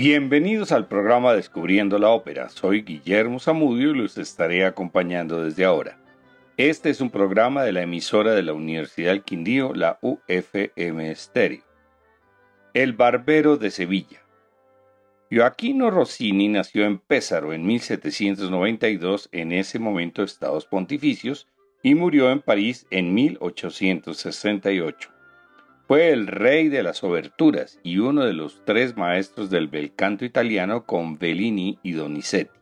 [0.00, 2.50] Bienvenidos al programa Descubriendo la Ópera.
[2.50, 5.98] Soy Guillermo Zamudio y los estaré acompañando desde ahora.
[6.56, 11.64] Este es un programa de la emisora de la Universidad del Quindío, la UFM Stereo.
[12.74, 14.20] El Barbero de Sevilla.
[15.32, 21.48] Joaquino Rossini nació en Pésaro en 1792, en ese momento Estados Pontificios,
[21.82, 25.10] y murió en París en 1868.
[25.88, 30.26] Fue el rey de las oberturas y uno de los tres maestros del bel canto
[30.26, 32.52] italiano con Bellini y Donizetti.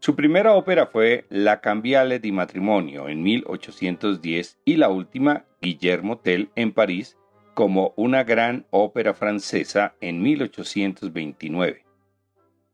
[0.00, 6.50] Su primera ópera fue La Cambiale di Matrimonio en 1810 y la última, Guillermo Tell
[6.56, 7.16] en París,
[7.54, 11.84] como una gran ópera francesa en 1829.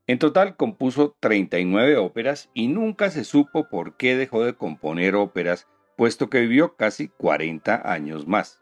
[0.07, 5.69] En total compuso 39 óperas y nunca se supo por qué dejó de componer óperas,
[5.99, 8.61] puesto que vivió casi 40 años más.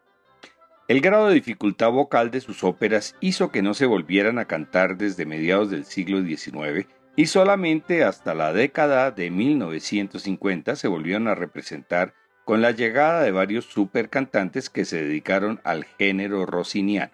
[0.91, 4.97] El grado de dificultad vocal de sus óperas hizo que no se volvieran a cantar
[4.97, 11.35] desde mediados del siglo XIX y solamente hasta la década de 1950 se volvieron a
[11.35, 17.13] representar con la llegada de varios supercantantes que se dedicaron al género rossiniano.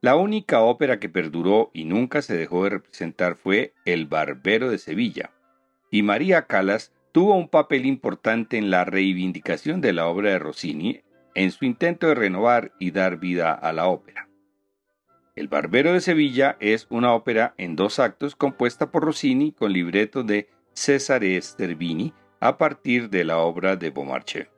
[0.00, 4.78] La única ópera que perduró y nunca se dejó de representar fue El Barbero de
[4.78, 5.30] Sevilla,
[5.92, 11.02] y María Calas tuvo un papel importante en la reivindicación de la obra de Rossini
[11.34, 14.28] en su intento de renovar y dar vida a la ópera.
[15.34, 20.22] El Barbero de Sevilla es una ópera en dos actos compuesta por Rossini con libreto
[20.24, 22.12] de Cesare Estervini...
[22.40, 24.48] a partir de la obra de Beaumarchais.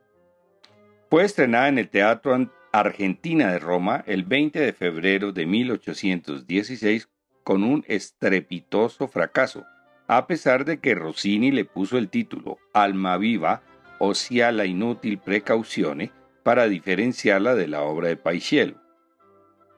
[1.09, 7.07] Fue estrenada en el Teatro Argentina de Roma el 20 de febrero de 1816
[7.43, 9.63] con un estrepitoso fracaso,
[10.07, 13.61] a pesar de que Rossini le puso el título Alma viva
[13.99, 16.11] o sea la inútil precaución
[16.45, 18.75] para diferenciarla de la obra de Paisiello.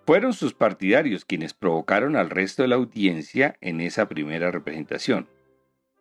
[0.05, 5.29] Fueron sus partidarios quienes provocaron al resto de la audiencia en esa primera representación.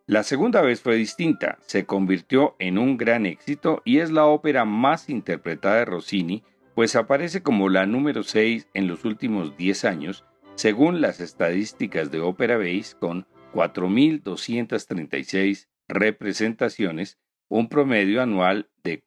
[0.07, 4.65] La segunda vez fue distinta, se convirtió en un gran éxito y es la ópera
[4.65, 6.43] más interpretada de Rossini,
[6.75, 10.25] pues aparece como la número 6 en los últimos 10 años,
[10.55, 19.06] según las estadísticas de Opera Base, con 4.236 representaciones, un promedio anual de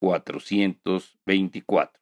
[0.00, 2.00] 424.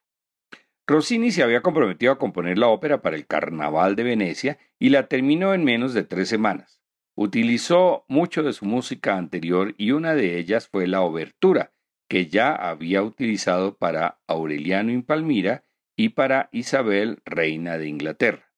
[0.87, 5.07] Rossini se había comprometido a componer la ópera para el Carnaval de Venecia y la
[5.09, 6.81] terminó en menos de tres semanas.
[7.15, 11.75] Utilizó mucho de su música anterior y una de ellas fue la obertura,
[12.09, 15.63] que ya había utilizado para Aureliano en Palmira
[15.97, 18.53] y para Isabel, reina de Inglaterra.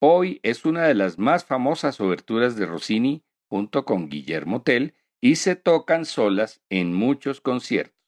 [0.00, 5.36] Hoy es una de las más famosas oberturas de Rossini junto con Guillermo Tell y
[5.36, 7.99] se tocan solas en muchos conciertos.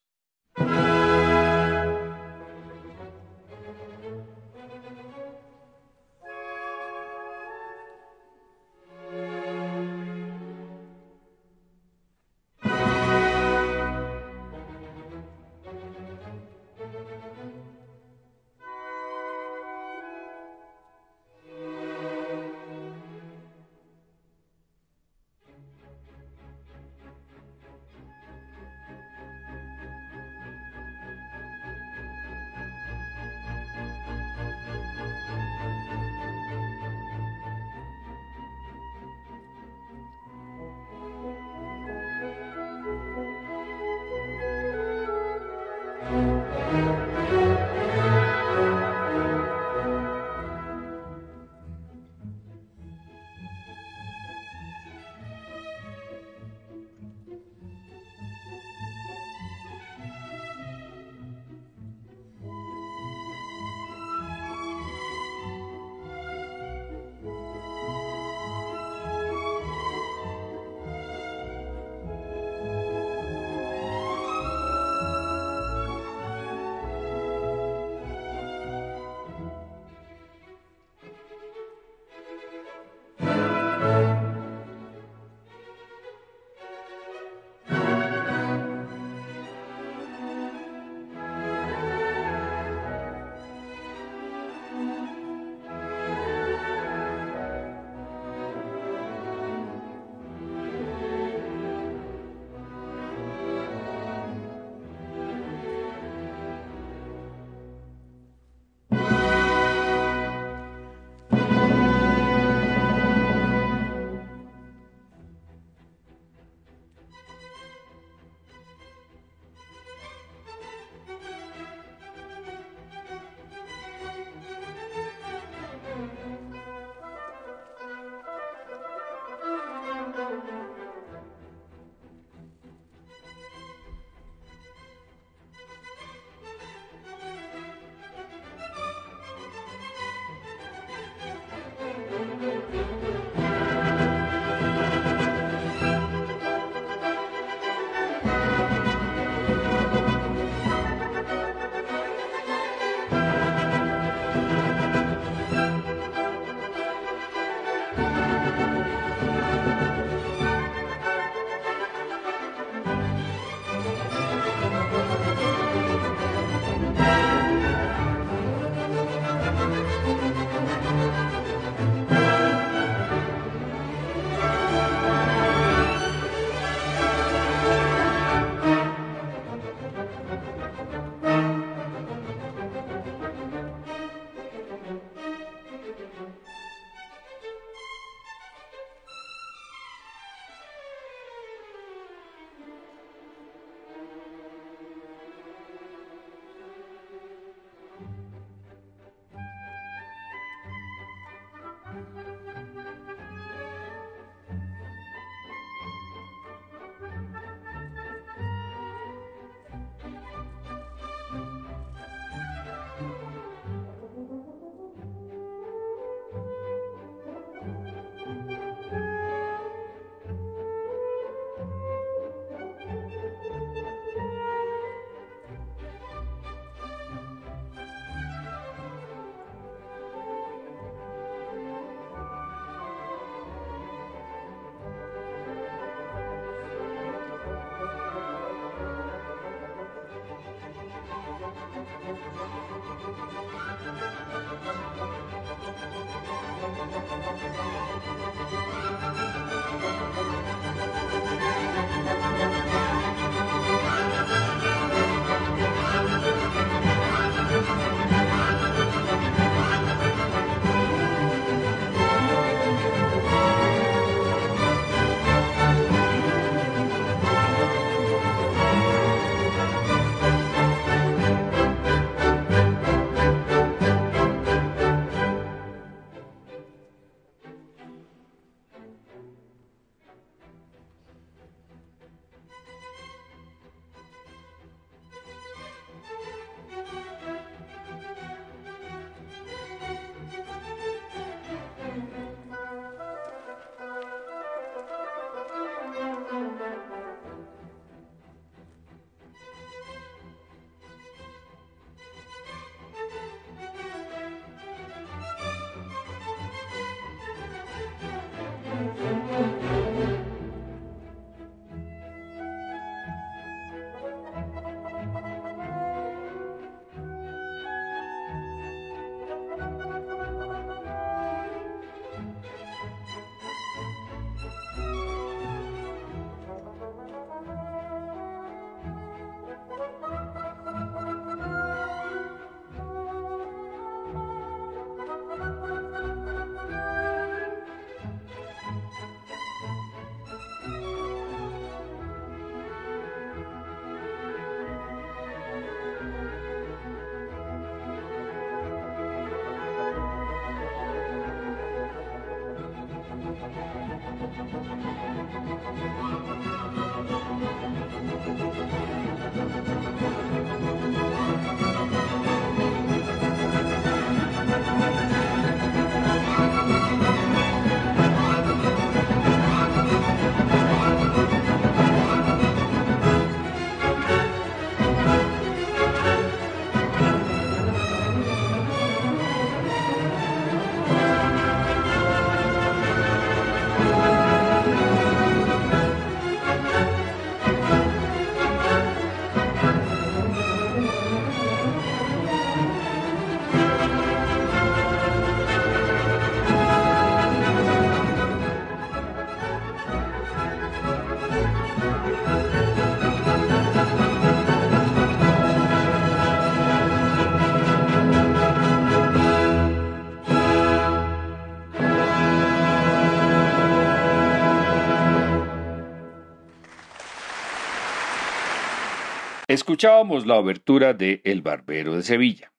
[419.73, 422.53] Escuchábamos la obertura de El Barbero de Sevilla.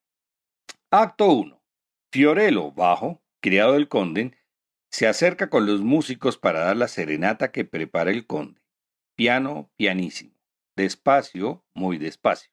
[0.89, 1.62] Acto 1.
[2.12, 4.36] Fiorello, bajo, criado del conde,
[4.91, 8.63] se acerca con los músicos para dar la serenata que prepara el conde.
[9.15, 10.34] Piano, pianísimo.
[10.75, 12.51] Despacio, muy despacio.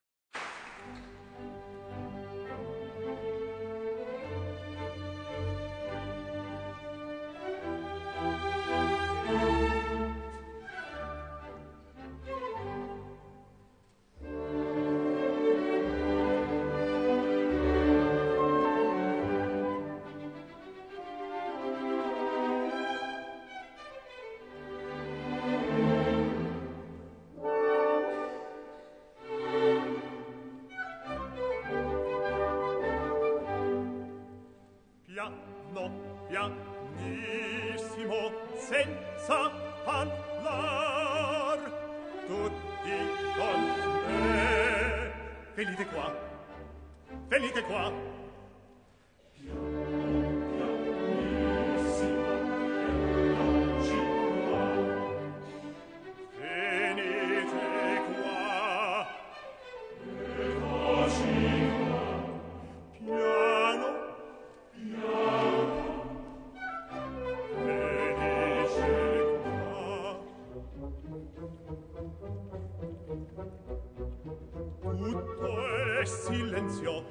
[76.11, 77.05] silenzio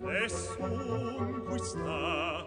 [0.00, 2.46] Nessun qui sta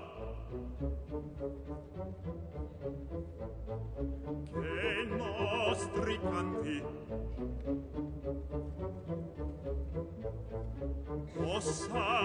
[4.52, 6.84] Che nostri canti
[11.38, 12.23] Possa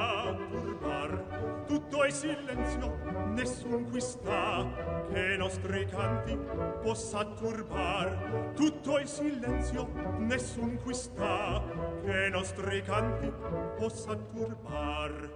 [2.18, 2.98] silenzio
[3.28, 4.66] nessun qui sta
[5.12, 6.36] e nostri canti
[6.82, 11.62] possa turbar tutto il silenzio nessun qui sta
[12.02, 13.32] e nostri canti
[13.78, 15.30] possa turbar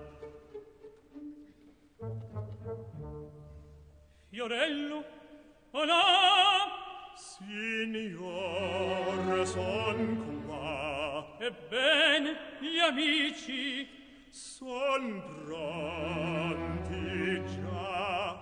[4.29, 5.05] Fiorello
[5.71, 6.03] hola
[7.15, 12.25] signor son qua e ben
[12.59, 14.01] gli amici
[14.33, 18.39] son pronti già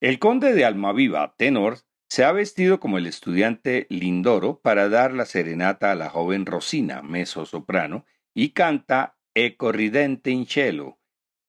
[0.00, 1.76] El conde de Almaviva, tenor,
[2.14, 7.00] se ha vestido como el estudiante Lindoro para dar la serenata a la joven Rosina,
[7.00, 8.04] meso soprano,
[8.34, 10.98] y canta E corridente in cielo.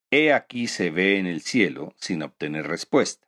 [0.10, 3.28] He aquí se ve en el cielo sin obtener respuesta.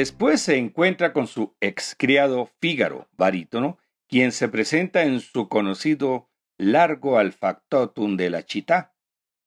[0.00, 3.76] Después se encuentra con su ex criado Fígaro, barítono,
[4.08, 8.94] quien se presenta en su conocido largo al factotum de la chita,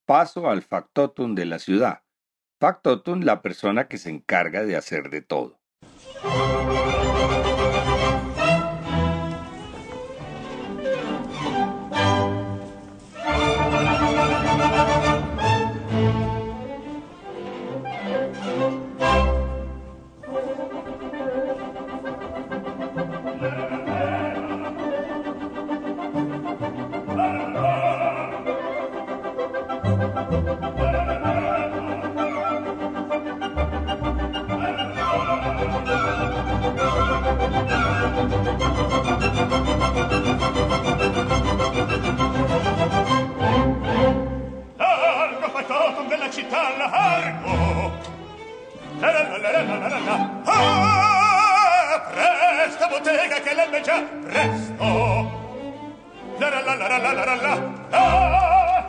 [0.06, 2.04] paso al factotum de la ciudad.
[2.60, 5.60] Factotum, la persona que se encarga de hacer de todo.
[53.02, 54.84] che lemme già presto.
[56.38, 58.84] La, la, la, la, la, la, la, la!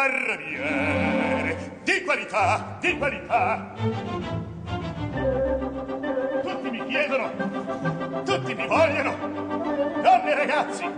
[0.00, 3.70] barbiere di qualità, di qualità.
[6.42, 9.16] Tutti mi chiedono, tutti mi vogliono,
[10.00, 10.90] donne e ragazzi,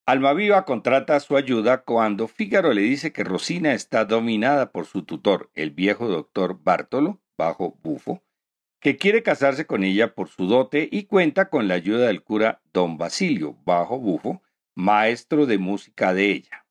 [0.06, 5.50] Almaviva contrata su ayuda cuando Fígaro le dice que Rosina está dominada por su tutor,
[5.54, 8.22] el viejo doctor Bartolo, bajo bufo,
[8.82, 12.62] que quiere casarse con ella por su dote y cuenta con la ayuda del cura
[12.74, 14.42] don Basilio, bajo bufo,
[14.76, 16.66] maestro de música de ella.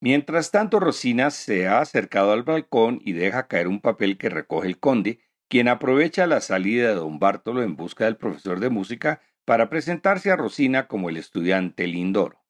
[0.00, 4.68] Mientras tanto, Rosina se ha acercado al balcón y deja caer un papel que recoge
[4.68, 9.20] el conde, quien aprovecha la salida de don Bartolo en busca del profesor de música
[9.46, 12.44] para presentarse a Rosina como el estudiante Lindoro.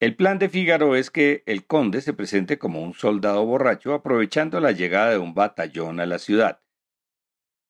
[0.00, 4.60] El plan de Fígaro es que el conde se presente como un soldado borracho aprovechando
[4.60, 6.60] la llegada de un batallón a la ciudad.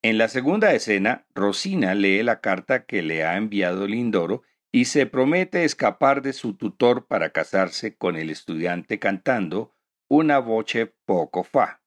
[0.03, 4.43] En la segunda escena, Rosina lee la carta que le ha enviado Lindoro
[4.73, 9.75] y se promete escapar de su tutor para casarse con el estudiante cantando
[10.09, 11.83] una voce poco fa,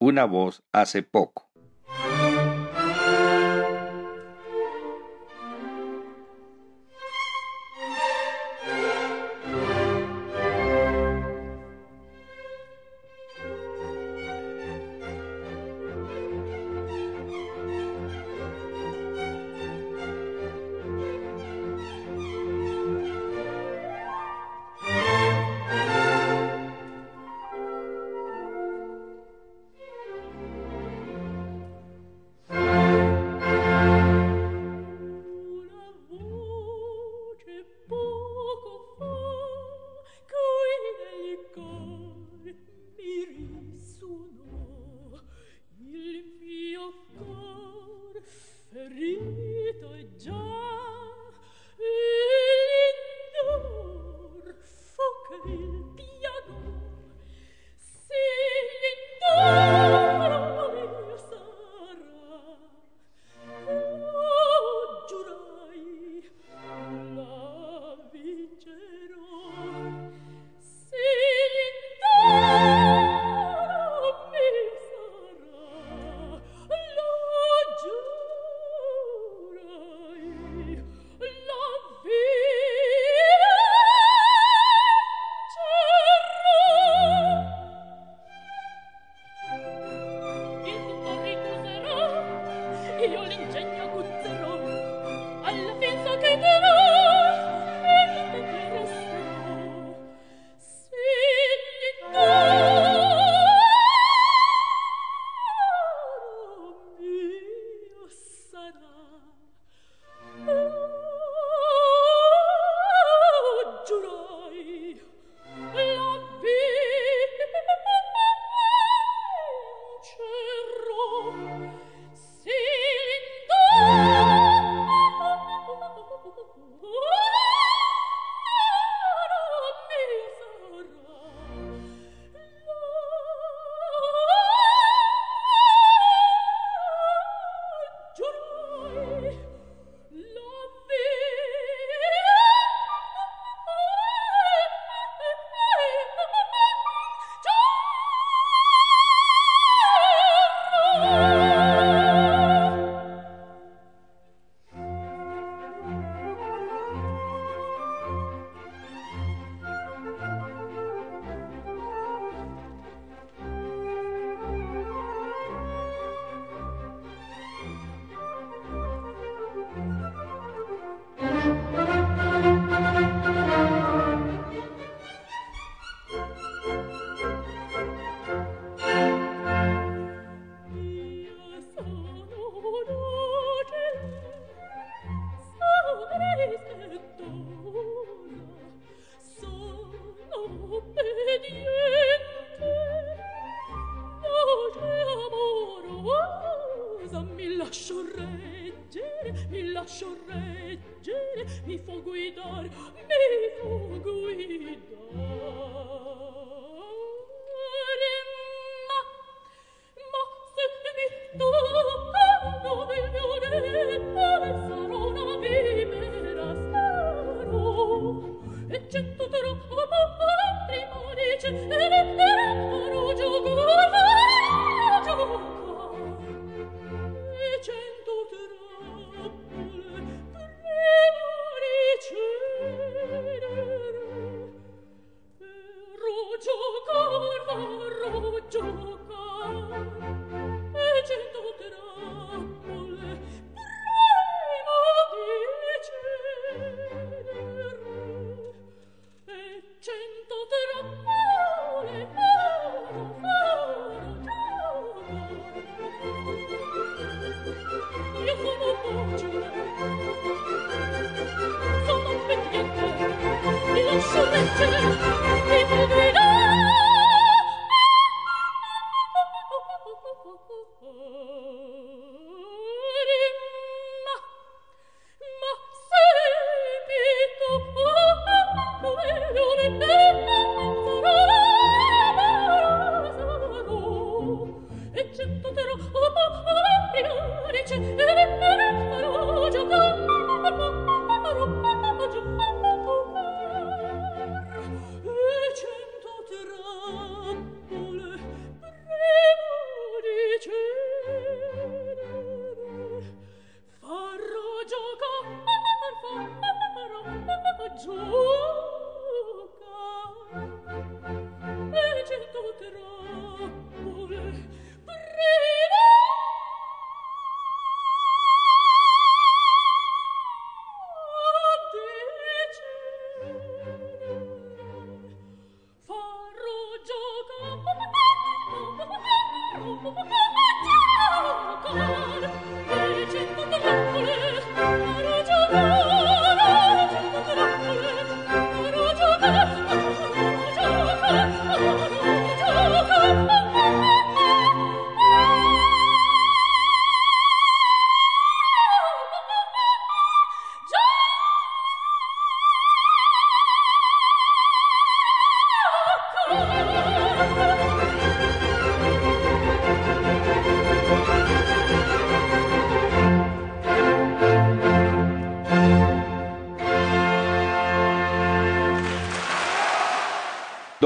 [0.00, 1.51] una voz hace poco.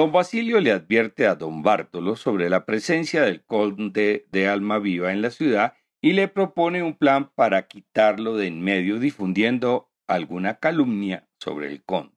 [0.06, 5.12] Don Basilio le advierte a don Bartolo sobre la presencia del conde de Alma Viva
[5.12, 10.60] en la ciudad y le propone un plan para quitarlo de en medio difundiendo alguna
[10.60, 12.15] calumnia sobre el conde.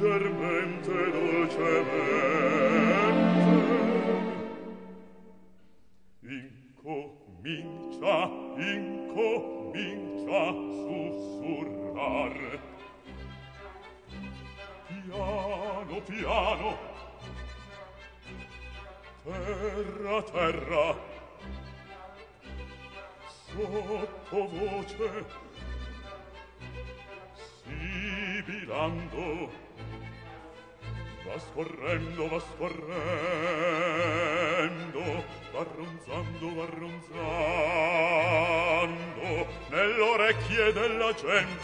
[0.00, 2.29] darbem te docebe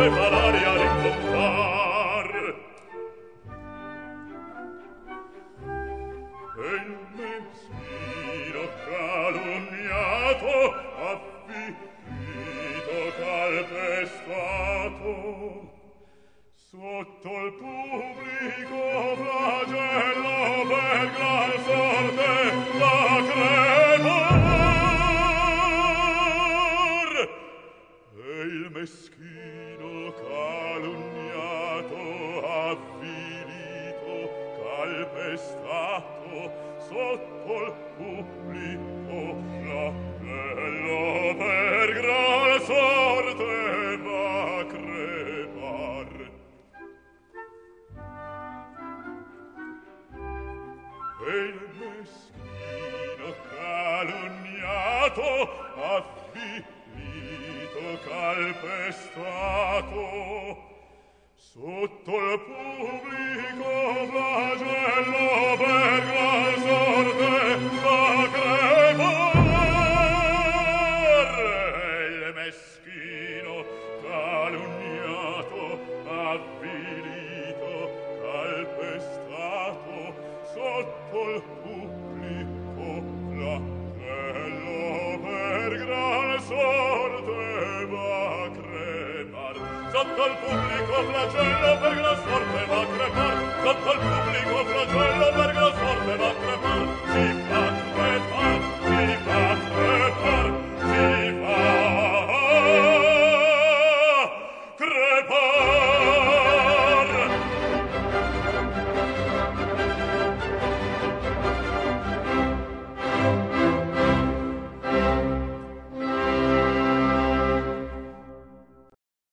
[0.00, 0.39] Preparare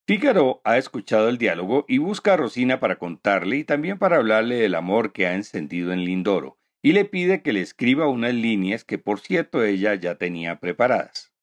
[0.09, 4.55] Fígaro ha escuchado el diálogo y busca a Rosina para contarle y también para hablarle
[4.55, 8.85] del amor que ha encendido en Lindoro, y le pide que le escriba unas líneas
[8.85, 11.33] que por cierto ella ya tenía preparadas.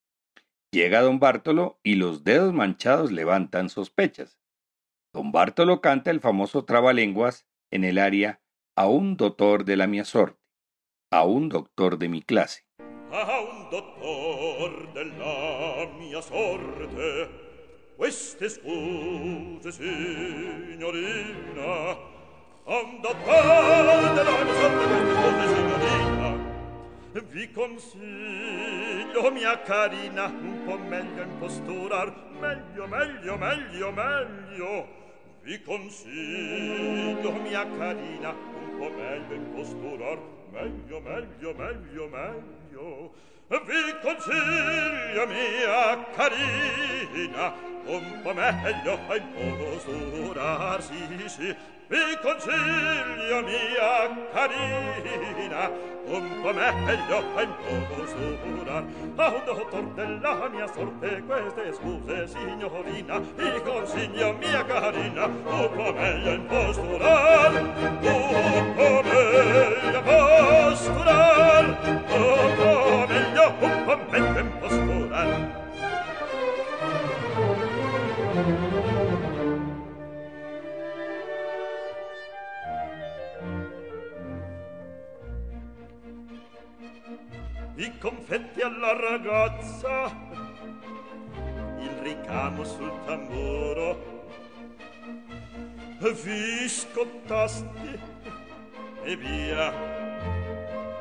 [0.73, 4.41] Llega don Bartolo y los dedos manchados levantan sospechas.
[5.13, 8.41] Don Bartolo canta el famoso trabalenguas en el área
[8.79, 10.41] a un doctor de la mia sorte,
[11.13, 12.63] a un doctor de mi clase.
[13.11, 17.44] A un doctor de la mia sorte
[17.97, 21.97] queste scuse, signorina,
[22.67, 23.15] ando a
[24.15, 26.29] della mia sorte queste scuse, signorina.
[27.31, 34.87] Vi consiglio, mia carina, un po' meglio imposturar, meglio, meglio, meglio, meglio.
[35.43, 40.19] Vi consiglio, mia carina, un po' meglio imposturar,
[40.53, 42.09] meglio, meglio, meglio, meglio.
[42.09, 43.13] meglio
[43.49, 47.53] vi consiglio mia carina
[47.87, 50.95] un po' meglio ai posurarsi
[51.29, 51.55] sì
[51.87, 55.71] vi consiglio mia carina
[56.07, 57.49] un po' meglio ai
[57.89, 58.85] posurar
[59.17, 65.93] a un dottor della mia sorte queste scuse signorina vi consiglio mia carina un po'
[65.93, 73.04] meglio ai posurar un po' meglio ai posurar un po' meglio
[73.49, 75.63] un po' meno
[87.77, 90.07] I confetti alla ragazza,
[91.81, 94.27] il ricamo sul tamburo,
[96.23, 98.01] vi scottasti,
[99.03, 100.03] e via.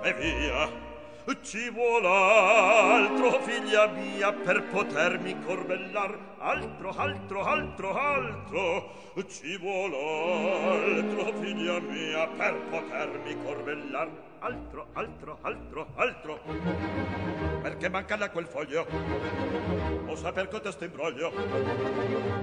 [0.05, 0.67] E via,
[1.41, 8.91] ci vuol altro figlia mia per potermi corbellar altro altro altro altro
[9.29, 14.09] ci vuol altro figlia mia per potermi corbellar
[14.39, 16.39] altro altro altro altro
[17.61, 18.85] perché manca la quel foglio
[20.05, 21.31] o sa per cotesto imbroglio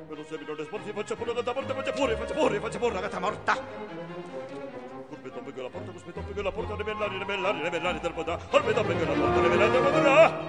[0.10, 2.94] Però se mi non esporti, faccia pure la morta, faccia pure, faccia pure, faccia pure,
[2.94, 3.54] ragazza morta.
[5.08, 8.38] Corpi dopo che la porta, corpi dopo che la porta, rivellare, rivellare, rivellare, del potà.
[8.50, 10.40] Corpi dopo che la porta, rivellare, del potà.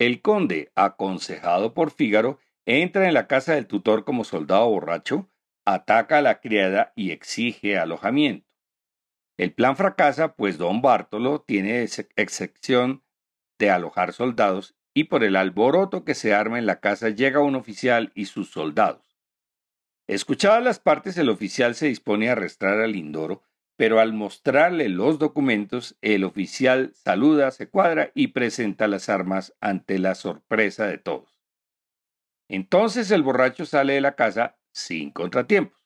[0.00, 5.30] El conde, aconsejado por Fígaro, entra en la casa del tutor como soldado borracho,
[5.64, 8.46] ataca a la criada y exige alojamiento.
[9.38, 13.02] El plan fracasa, pues don Bartolo tiene excepción
[13.58, 17.54] de alojar soldados y por el alboroto que se arma en la casa llega un
[17.54, 19.13] oficial y sus soldados.
[20.06, 23.42] Escuchadas las partes, el oficial se dispone a arrestar a Lindoro,
[23.76, 29.98] pero al mostrarle los documentos, el oficial saluda, se cuadra y presenta las armas ante
[29.98, 31.40] la sorpresa de todos.
[32.50, 35.80] Entonces el borracho sale de la casa sin contratiempos.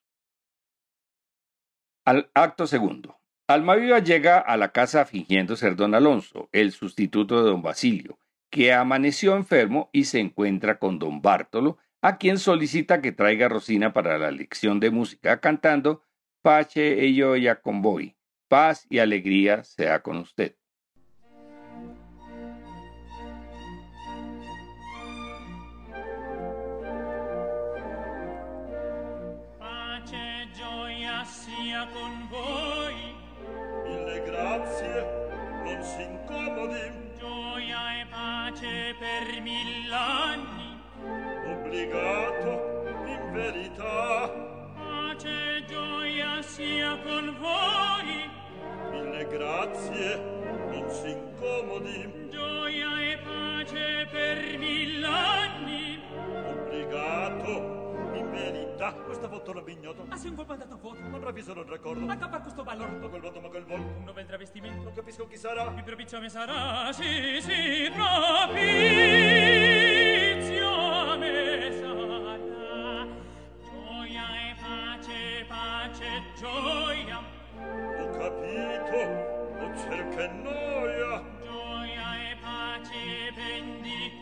[2.05, 3.17] Al acto segundo.
[3.47, 8.19] Almaviva llega a la casa fingiendo ser don Alonso, el sustituto de don Basilio,
[8.51, 13.49] que amaneció enfermo y se encuentra con don Bartolo a quien solicita que traiga a
[13.49, 16.05] Rosina para la lección de música, cantando
[16.43, 18.17] Pache ello ya convoy,
[18.49, 20.58] paz y alegría sea con usted.
[41.79, 44.29] obbligato in verità
[44.75, 48.31] pace e gioia sia con voi
[48.91, 50.17] mille grazie
[50.71, 56.01] non si incomodi gioia e pace per mill'anni
[56.51, 57.77] obbligato
[58.33, 58.93] verità.
[58.93, 60.03] Questa foto l'ha bignato.
[60.07, 61.01] Ma ah, sei un colpo andato a foto.
[61.01, 62.05] Ma bravi sono il raccordo.
[62.05, 62.87] Ma capa questo ballo.
[62.87, 63.83] Ma quel voto, ma quel volo.
[63.83, 64.83] Un nuovo travestimento.
[64.85, 65.73] Non capisco chi sarà.
[65.77, 66.93] Il propizio mi sarà.
[66.93, 69.88] Sì, sì, propizio
[74.23, 76.47] e pace, pace,
[77.99, 78.97] Ho capito,
[80.45, 81.25] noia.
[82.23, 83.33] e pace,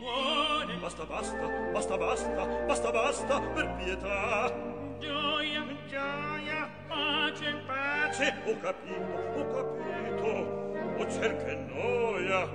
[0.00, 0.74] cuore.
[0.80, 4.52] Basta, basta, basta, basta, basta, per pietà.
[6.88, 8.34] pace, pace.
[8.46, 9.85] ho capito, ho capito.
[10.98, 12.48] O cerche noia,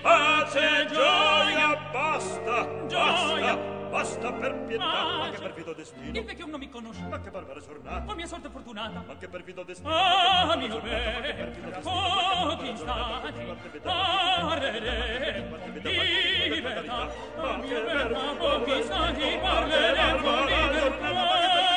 [0.00, 2.68] pace, gioia, basta,
[3.90, 4.28] basta,
[4.78, 5.28] ah.
[5.28, 7.02] che non mi conosce.
[7.10, 8.04] Ma che barbara giornata!
[8.08, 9.02] Oh, mia sorte fortunata!
[9.04, 9.90] Ma che perfido destino!
[9.92, 11.90] Ah, mio beccato,
[12.44, 12.98] pochi stati,
[13.82, 15.72] parlere con
[16.54, 17.00] libertà.
[17.42, 21.75] A mio beccato, pochi stati, parlere con libertà.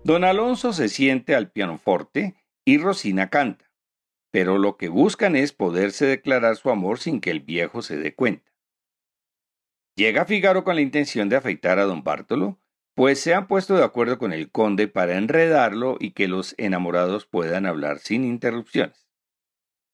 [0.05, 2.35] Don Alonso se siente al pianoforte
[2.67, 3.71] y Rosina canta,
[4.33, 8.15] pero lo que buscan es poderse declarar su amor sin que el viejo se dé
[8.15, 8.53] cuenta.
[9.97, 12.59] Llega Figaro con la intención de afeitar a don Bartolo,
[12.97, 17.25] pues se han puesto de acuerdo con el conde para enredarlo y que los enamorados
[17.27, 19.07] puedan hablar sin interrupciones.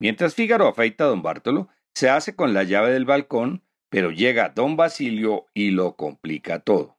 [0.01, 4.49] Mientras Fígaro afeita a don Bartolo, se hace con la llave del balcón, pero llega
[4.49, 6.99] don Basilio y lo complica todo.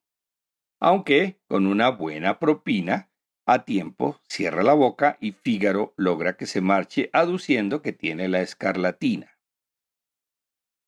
[0.79, 3.09] Aunque, con una buena propina,
[3.45, 8.41] a tiempo, cierra la boca y Fígaro logra que se marche aduciendo que tiene la
[8.41, 9.31] escarlatina.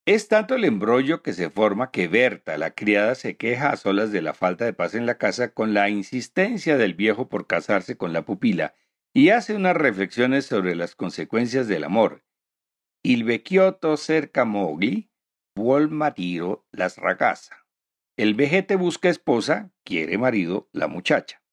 [0.07, 4.11] Es tanto el embrollo que se forma que Berta, la criada, se queja a solas
[4.11, 7.97] de la falta de paz en la casa con la insistencia del viejo por casarse
[7.97, 8.75] con la pupila
[9.13, 12.23] y hace unas reflexiones sobre las consecuencias del amor.
[13.03, 13.25] Il
[13.97, 15.09] cerca mogli,
[15.55, 17.65] vuol matiro las ragaza.
[18.17, 21.44] El vejete busca esposa, quiere marido, la muchacha.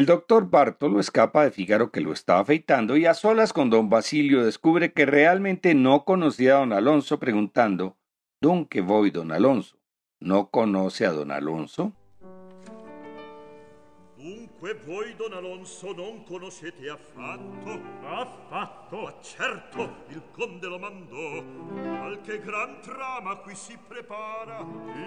[0.00, 3.90] El doctor Bartolo escapa de Fígaro que lo está afeitando y a solas con don
[3.90, 7.98] Basilio descubre que realmente no conocía a don Alonso preguntando,
[8.40, 9.76] ¿Dónde voy, don Alonso?
[10.18, 11.92] ¿No conoce a don Alonso?
[14.20, 22.38] Dunque voi, don Alonso, non conoscete affatto, affatto, ma certo, il conde lo mandò, qualche
[22.38, 24.58] gran trama qui si prepara.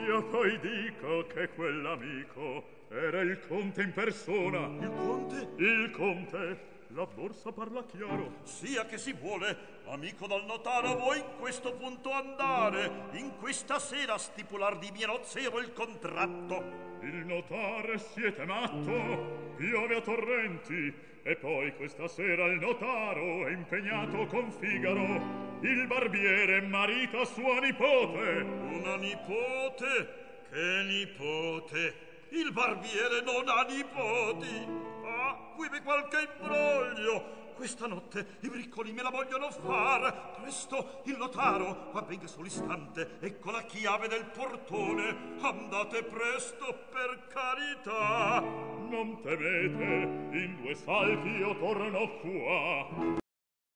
[0.08, 4.66] Io poi dico che quell'amico era il conte in persona.
[4.80, 5.50] Il conte?
[5.58, 6.72] Il conte.
[6.96, 8.36] La borsa parla chiaro.
[8.44, 14.18] Sia che si vuole, amico dal notaro vuoi in questo punto andare, in questa sera
[14.20, 16.92] stipular di Mirozzero il contratto.
[17.02, 24.28] Il notare siete matto, piove a torrenti, e poi questa sera il notaro è impegnato
[24.28, 28.36] con Figaro, il barbiere è marito a sua nipote.
[28.46, 30.46] Una nipote?
[30.52, 32.12] Che nipote?
[32.38, 34.66] il barbiere non ha nipoti.
[35.06, 37.42] Ah, qui qualche imbroglio.
[37.56, 40.40] Questa notte i briccoli me la vogliono far.
[40.42, 43.18] Presto il notaro avvenga sull'istante.
[43.20, 45.38] Ecco la chiave del portone.
[45.42, 48.40] Andate presto per carità.
[48.42, 53.18] Non temete, in due salti io torno qua.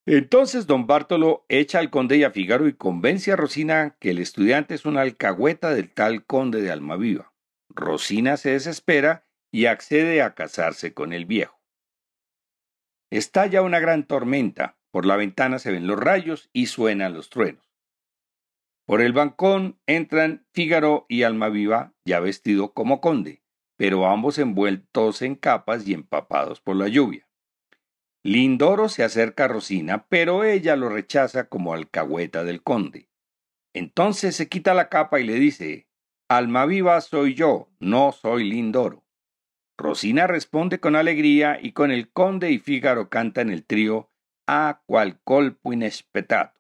[0.10, 4.18] Entonces don Bartolo echa al conde y a Figaro y convence a Rosina que el
[4.20, 7.32] estudiante es una alcahueta del tal conde de Almaviva.
[7.76, 11.60] Rosina se desespera y accede a casarse con el viejo.
[13.12, 17.66] Estalla una gran tormenta, por la ventana se ven los rayos y suenan los truenos.
[18.86, 23.44] Por el balcón entran Fígaro y Almaviva, ya vestido como conde,
[23.78, 27.28] pero ambos envueltos en capas y empapados por la lluvia.
[28.26, 33.10] Lindoro se acerca a Rosina, pero ella lo rechaza como alcahueta del conde.
[33.74, 35.87] Entonces se quita la capa y le dice
[36.30, 39.04] Alma viva soy yo, no soy Lindoro.
[39.78, 44.10] Rosina responde con alegría y con el conde y Fígaro canta en el trío
[44.46, 46.54] ¡Ah, cual golpe inesperado!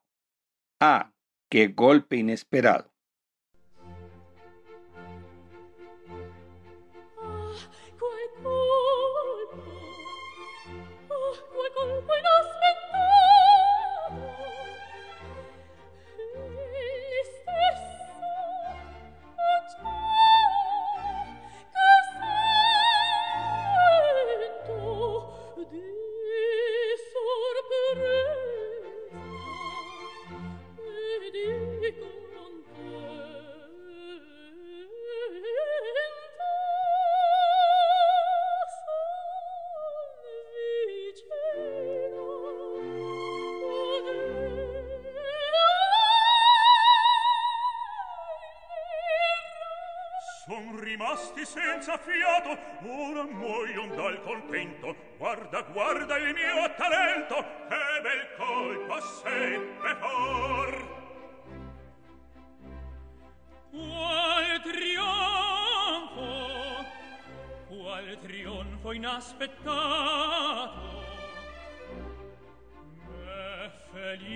[0.79, 1.11] ¡Ah,
[1.49, 2.93] qué golpe inesperado.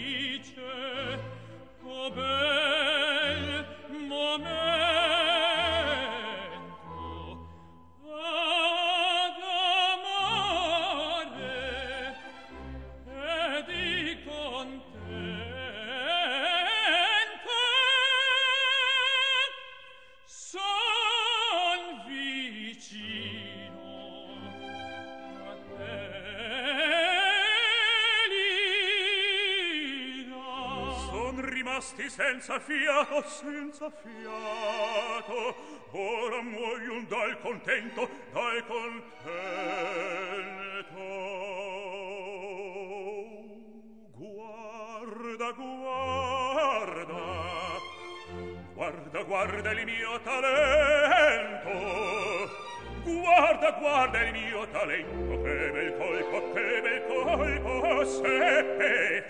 [0.02, 1.16] dice
[1.84, 2.61] o oh,
[32.42, 35.56] senza fiato, senza fiato,
[35.92, 39.12] ora muoio un dal contento, dal contento.
[44.16, 45.52] Guarda,
[47.06, 47.24] guarda,
[48.74, 52.60] guarda, guarda il mio talento,
[53.04, 59.21] Guarda, guarda il mio talento, che bel colpo, che bel colpo, seppe,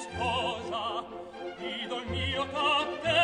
[0.00, 1.04] sposa,
[1.58, 3.19] vido il mio cappello.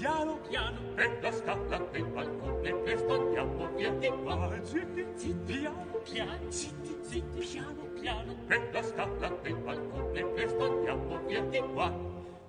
[0.02, 5.34] piano piano è la scala del balcone e sbagliamo via di qua ah, zitti zitti
[5.52, 11.58] piano piano zitti zitti piano piano è la scala del balcone e sbagliamo via di
[11.72, 11.94] qua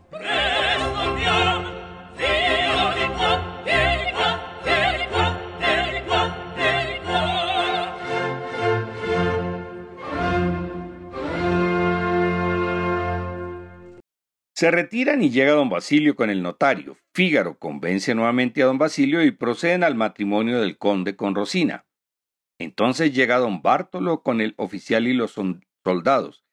[0.10, 1.70] presto andiamo
[2.06, 2.14] via
[2.96, 3.03] via
[14.64, 16.98] Se retiran y llega don Basilio con el notario.
[17.14, 21.86] Fígaro convence nuevamente a don Basilio y proceden al matrimonio del conde con Rosina.
[22.58, 25.38] Entonces llega don Bartolo con el oficial y los
[25.84, 26.46] soldados,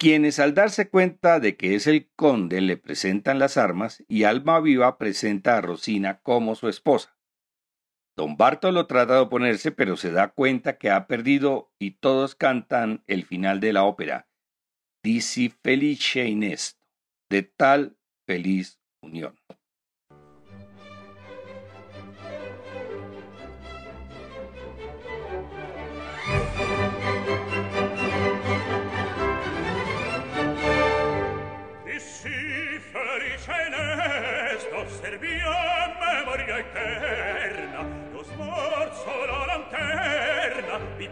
[0.00, 4.60] quienes al darse cuenta de que es el conde le presentan las armas y Alma
[4.60, 7.18] Viva presenta a Rosina como su esposa.
[8.16, 13.04] Don Bartolo trata de oponerse pero se da cuenta que ha perdido y todos cantan
[13.06, 14.26] el final de la ópera.
[15.04, 16.30] Dici felice
[17.30, 19.34] de tal feliz unión.
[35.02, 35.52] servia
[36.00, 41.08] memoria eterna, lo sforzo la lanterna, di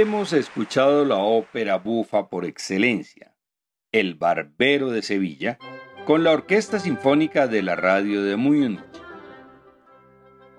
[0.00, 3.32] Hemos escuchado la ópera bufa por excelencia,
[3.92, 5.56] El Barbero de Sevilla,
[6.04, 8.80] con la Orquesta Sinfónica de la Radio de Múnich.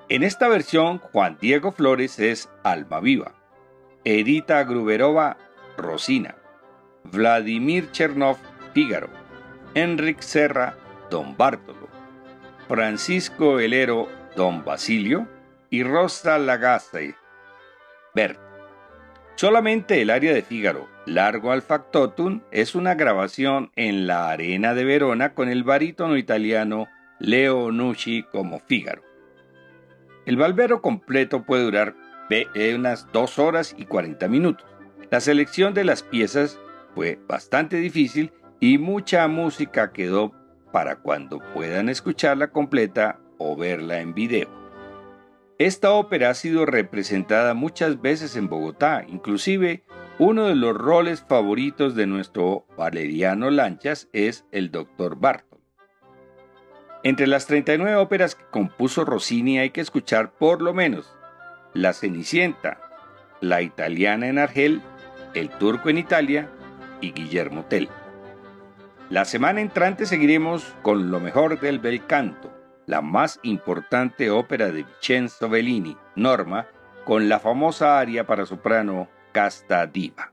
[0.08, 3.34] En esta versión, Juan Diego Flores es Alma Viva,
[4.06, 5.36] Edita Gruberova,
[5.76, 6.38] Rosina,
[7.04, 8.38] Vladimir Chernov,
[8.74, 9.10] Fígaro,
[9.74, 10.78] Enric Serra,
[11.10, 11.90] Don Bartolo,
[12.70, 14.08] Francisco Elero,
[14.38, 15.28] Don Basilio
[15.70, 17.16] y Rosa Lagaste,
[18.14, 18.45] Bert.
[19.36, 24.86] Solamente el área de Fígaro, largo al factotum, es una grabación en la Arena de
[24.86, 26.88] Verona con el barítono italiano
[27.20, 29.04] Leo Nucci como Fígaro.
[30.26, 31.96] El balbero completo puede durar
[32.30, 34.66] eh, unas 2 horas y 40 minutos.
[35.12, 36.58] La selección de las piezas
[36.96, 38.32] fue bastante difícil
[38.62, 40.32] y mucha música quedó
[40.72, 44.65] para cuando puedan escucharla completa o verla en video.
[45.58, 49.86] Esta ópera ha sido representada muchas veces en Bogotá, inclusive
[50.20, 55.62] uno de los roles favoritos de nuestro Valeriano Lanchas es el Doctor Barton.
[57.04, 61.16] Entre las 39 óperas que compuso Rossini hay que escuchar por lo menos
[61.74, 62.82] La Cenicienta,
[63.40, 64.82] La Italiana en Argel,
[65.36, 66.50] El Turco en Italia
[67.00, 67.88] y Guillermo Tell.
[69.10, 72.52] La semana entrante seguiremos con lo mejor del bel canto
[72.88, 76.68] la más importante ópera de Vincenzo Bellini, Norma,
[77.04, 80.32] con la famosa aria para soprano Casta Diva.